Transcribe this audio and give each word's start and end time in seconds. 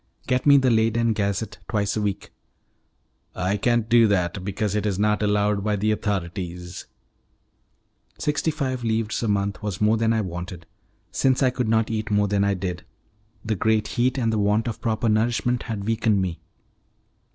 "Get 0.25 0.47
me 0.47 0.57
the 0.57 0.71
Leyden 0.71 1.13
Gazette 1.13 1.59
twice 1.69 1.95
a 1.95 2.01
week." 2.01 2.31
"I 3.35 3.55
can't 3.55 3.87
do 3.87 4.07
that, 4.07 4.43
because 4.43 4.73
it 4.73 4.87
is 4.87 4.97
not 4.97 5.21
allowed 5.21 5.63
by 5.63 5.75
the 5.75 5.91
authorities." 5.91 6.87
Sixty 8.17 8.49
five 8.49 8.83
livres 8.83 9.21
a 9.21 9.27
month 9.27 9.61
was 9.61 9.79
more 9.79 9.97
than 9.97 10.11
I 10.11 10.21
wanted, 10.21 10.65
since 11.11 11.43
I 11.43 11.51
could 11.51 11.69
not 11.69 11.91
eat 11.91 12.09
more 12.09 12.27
than 12.27 12.43
I 12.43 12.55
did: 12.55 12.83
the 13.45 13.55
great 13.55 13.89
heat 13.89 14.17
and 14.17 14.33
the 14.33 14.39
want 14.39 14.67
of 14.67 14.81
proper 14.81 15.07
nourishment 15.07 15.61
had 15.69 15.83
weakened 15.83 16.19
me. 16.19 16.39